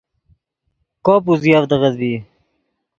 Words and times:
کوپ 1.05 1.23
اوزیڤدغت 1.29 1.93
ڤی 1.99 2.13